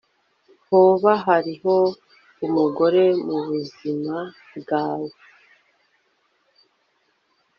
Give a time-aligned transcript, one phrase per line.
[0.67, 1.75] Hoba hariho
[2.45, 4.17] umugore mubuzima
[4.59, 5.09] bwawe